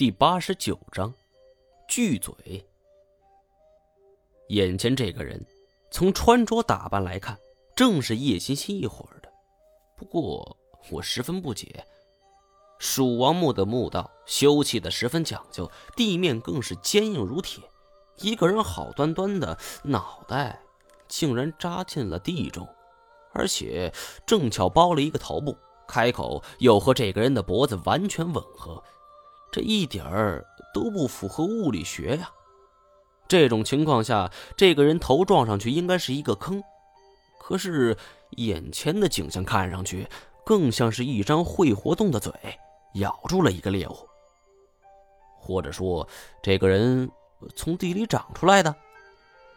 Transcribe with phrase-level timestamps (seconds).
[0.00, 1.12] 第八十九章，
[1.86, 2.34] 巨嘴。
[4.48, 5.44] 眼前这个人，
[5.90, 7.38] 从穿着打扮来看，
[7.76, 9.30] 正是叶欣欣一伙的。
[9.98, 10.56] 不过
[10.90, 11.84] 我十分不解，
[12.78, 17.62] 蜀王墓的墓道修砌的十分讲究，地面更是坚硬如铁。
[18.20, 20.62] 一个人好端端的脑袋，
[21.08, 22.66] 竟然扎进了地中，
[23.34, 23.92] 而且
[24.24, 25.54] 正巧包了一个头部，
[25.86, 28.82] 开口又和这个人的脖子完全吻合。
[29.52, 32.30] 这一点儿都不符合物理学呀！
[33.28, 36.62] 这种情况下，这个人头撞上去应该是一个坑，
[37.40, 37.96] 可是
[38.30, 40.06] 眼前的景象看上去
[40.44, 42.32] 更像是一张会活动的嘴
[42.94, 43.96] 咬住了一个猎物，
[45.38, 46.08] 或者说，
[46.42, 47.10] 这个人
[47.54, 48.74] 从地里长出来的？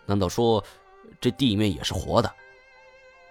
[0.05, 0.63] 难道说
[1.21, 2.31] 这地面也是活的？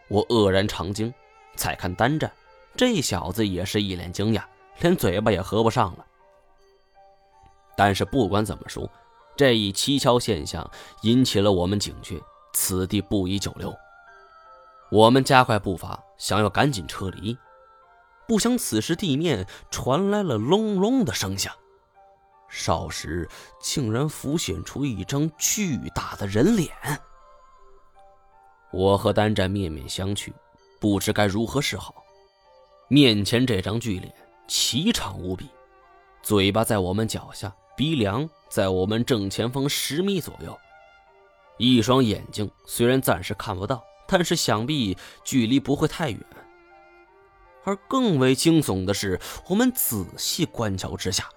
[0.08, 1.12] 我愕然长惊。
[1.54, 2.32] 再看单战，
[2.74, 4.42] 这小子也是一脸惊讶，
[4.80, 6.06] 连嘴巴也合不上了。
[7.76, 8.88] 但是不管怎么说，
[9.36, 10.70] 这一蹊跷现象
[11.02, 12.20] 引起了我们警觉，
[12.52, 13.74] 此地不宜久留。
[14.90, 17.36] 我们加快步伐，想要赶紧撤离，
[18.28, 21.50] 不想此时地面传来了隆隆的声响，
[22.50, 23.26] 少时
[23.58, 26.70] 竟然浮现出一张巨大的人脸。
[28.70, 30.30] 我和丹战面面相觑，
[30.78, 32.04] 不知该如何是好。
[32.88, 34.14] 面前这张巨脸
[34.46, 35.48] 奇长无比，
[36.22, 37.50] 嘴巴在我们脚下。
[37.82, 40.56] 鼻梁在我们正前方十米左右，
[41.58, 46.20] 一双眼睛虽然暂时看不到，但是想必距离不会太远。
[47.64, 51.28] 而更为惊悚的是，我们仔细观瞧之下，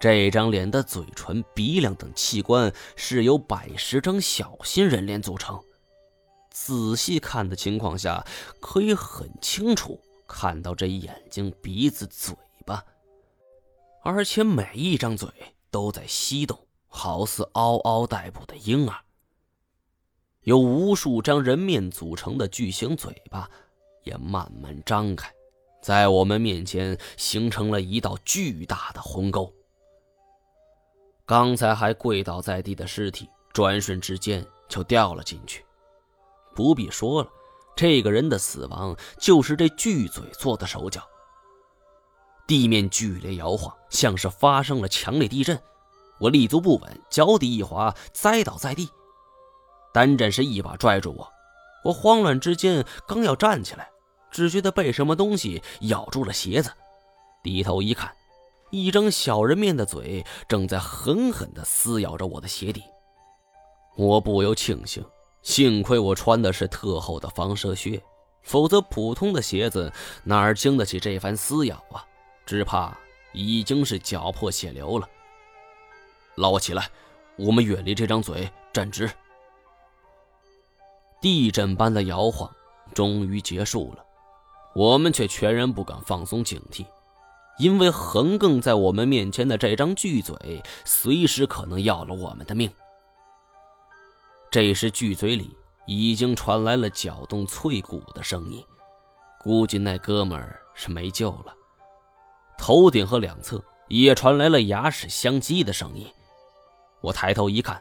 [0.00, 5.62] 这张脸的嘴唇、鼻梁等器官是由百十张小心人脸组成。
[6.50, 8.26] 仔细看的情况下，
[8.62, 12.82] 可以很清楚看到这眼睛、鼻子、嘴巴，
[14.02, 15.28] 而且每一张嘴。
[15.76, 18.96] 都在吸动，好似嗷嗷待哺的婴儿。
[20.40, 23.46] 有无数张人面组成的巨型嘴巴
[24.02, 25.30] 也慢慢张开，
[25.82, 29.52] 在我们面前形成了一道巨大的鸿沟。
[31.26, 35.62] 刚才还跪倒在地的尸体，转瞬之间就掉了进去。
[36.54, 37.28] 不必说了，
[37.76, 41.02] 这个人的死亡就是这巨嘴做的手脚。
[42.46, 45.60] 地面剧烈摇晃，像是发生了强烈地震。
[46.18, 48.88] 我立足不稳，脚底一滑，栽倒在地。
[49.92, 51.28] 单战是一把拽住我，
[51.84, 53.88] 我慌乱之间刚要站起来，
[54.30, 56.70] 只觉得被什么东西咬住了鞋子。
[57.42, 58.12] 低头一看，
[58.70, 62.82] 一张小人面的嘴正在狠狠地撕咬着我的鞋底。
[63.96, 65.04] 我不由庆幸，
[65.42, 68.02] 幸亏我穿的是特厚的防蛇靴，
[68.42, 69.92] 否则普通的鞋子
[70.24, 72.04] 哪儿经得起这番撕咬啊！
[72.44, 72.96] 只怕
[73.32, 75.08] 已经是脚破血流了。
[76.36, 76.90] 拉我起来，
[77.36, 79.10] 我们远离这张嘴，站直。
[81.20, 82.50] 地震般的摇晃
[82.94, 84.04] 终于结束了，
[84.74, 86.84] 我们却全然不敢放松警惕，
[87.58, 92.70] 因为横亘在我们面前的这张巨嘴，随时可能要了我们的命。
[94.50, 98.62] 这时，巨嘴里已经传来了搅动脆骨的声音，
[99.40, 101.54] 估计那哥们儿是没救了。
[102.58, 106.06] 头顶和两侧也传来了牙齿相击的声音。
[107.06, 107.80] 我抬头一看，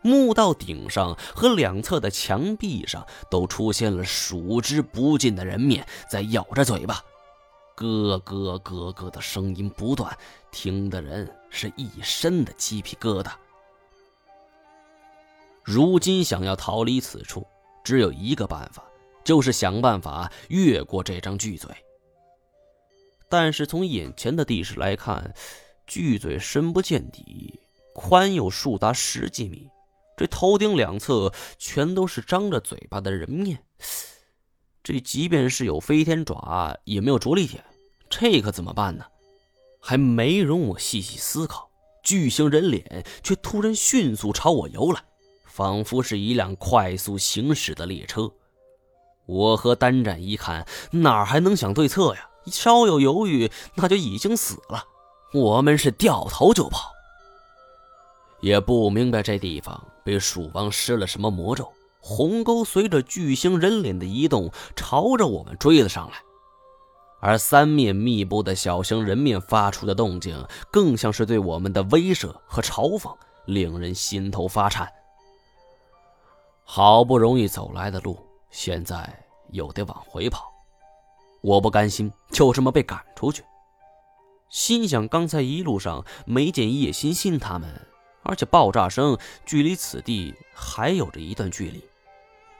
[0.00, 7.02] 墓道顶上和两侧的墙壁上都出现了数之不尽的人面，在咬着嘴巴，
[7.74, 10.16] 咯咯咯咯的声音不断，
[10.52, 13.32] 听的人是一身的鸡皮疙瘩。
[15.64, 17.44] 如今想要逃离此处，
[17.82, 18.84] 只有一个办法，
[19.24, 21.68] 就是想办法越过这张巨嘴。
[23.28, 25.34] 但是从眼前的地势来看，
[25.88, 27.58] 巨嘴深不见底，
[27.94, 29.68] 宽有数达十几米，
[30.16, 33.62] 这头顶两侧全都是张着嘴巴的人面，
[34.82, 37.64] 这即便是有飞天爪，也没有着力点，
[38.10, 39.04] 这可怎么办呢？
[39.80, 41.70] 还没容我细细思考，
[42.02, 45.02] 巨型人脸却突然迅速朝我游来，
[45.44, 48.30] 仿佛是一辆快速行驶的列车。
[49.26, 52.28] 我和单战一看，哪还能想对策呀？
[52.46, 54.84] 稍有犹豫，那就已经死了。
[55.32, 56.92] 我们是掉头就跑，
[58.44, 61.72] 也不明白这地方被蜀王施了什么魔咒。
[61.98, 66.18] 鸿沟随着巨型人脸的移动，朝着我们追了上来。
[67.20, 74.86] 而三面密布的小型人面发出的动静，更像是对我们的威慑和嘲讽，令人心头发颤。
[76.64, 78.18] 好不容易走来的路，
[78.50, 80.52] 现在又得往回跑。
[81.40, 83.42] 我不甘心就这么被赶出去，
[84.50, 87.70] 心想刚才一路上没见叶欣欣他们，
[88.24, 89.16] 而且爆炸声
[89.46, 91.84] 距离此地还有着一段距离，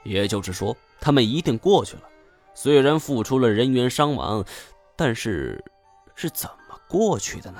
[0.03, 2.03] 也就是说，他们一定过去了。
[2.53, 4.45] 虽然付出了人员伤亡，
[4.95, 5.63] 但是
[6.15, 7.59] 是怎么过去的呢？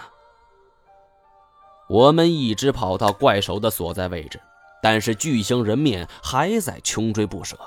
[1.89, 4.39] 我们一直跑到怪手的所在位置，
[4.81, 7.57] 但是巨型人面还在穷追不舍，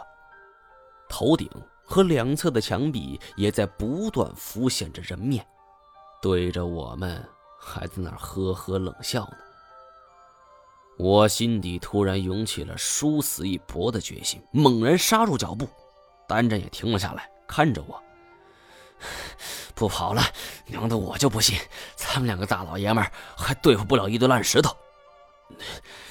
[1.09, 1.49] 头顶
[1.85, 5.47] 和两侧的墙壁也在不断浮现着人面，
[6.23, 7.25] 对着我们
[7.61, 9.37] 还在那呵呵冷笑呢。
[10.99, 15.69] 我心底突然涌起了殊死一搏的决心，猛然刹住脚步，
[16.27, 18.03] 单战也停了下来，看着我。
[19.77, 20.21] 不跑了，
[20.67, 21.57] 娘的，我就不信
[21.95, 23.05] 咱们两个大老爷们
[23.37, 24.77] 还对付不了一堆烂石头。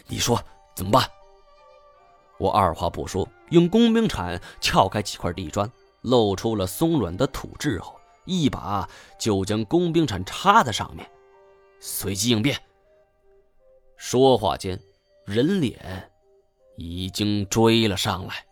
[0.08, 0.42] 你说
[0.74, 1.06] 怎么办？
[2.38, 5.70] 我二话不说，用工兵铲撬开几块地砖，
[6.00, 8.88] 露出了松软的土质后，一把
[9.20, 11.06] 就将工兵铲插在上面，
[11.82, 12.58] 随机应变。
[13.98, 14.80] 说话间，
[15.26, 16.10] 人脸
[16.78, 18.47] 已经追了上来。